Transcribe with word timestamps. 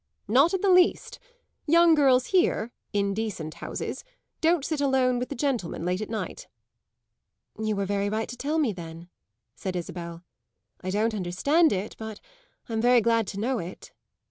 "Not 0.27 0.51
in 0.55 0.61
the 0.61 0.69
least. 0.71 1.19
Young 1.67 1.93
girls 1.93 2.25
here 2.33 2.71
in 2.91 3.13
decent 3.13 3.53
houses 3.61 4.03
don't 4.41 4.65
sit 4.65 4.81
alone 4.81 5.19
with 5.19 5.29
the 5.29 5.35
gentlemen 5.35 5.85
late 5.85 6.01
at 6.01 6.09
night." 6.09 6.47
"You 7.59 7.75
were 7.75 7.85
very 7.85 8.09
right 8.09 8.27
to 8.29 8.35
tell 8.35 8.57
me 8.57 8.73
then," 8.73 9.09
said 9.55 9.75
Isabel. 9.75 10.23
"I 10.83 10.89
don't 10.89 11.13
understand 11.13 11.71
it, 11.71 11.95
but 11.99 12.19
I'm 12.67 12.81
very 12.81 13.01
glad 13.01 13.27
to 13.27 13.39
know 13.39 13.59
it. 13.59 13.93